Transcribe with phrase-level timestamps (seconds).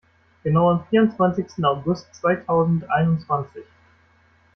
[0.43, 3.65] Genau am vierundzwanzigsten August zweitausendeinundzwanzig.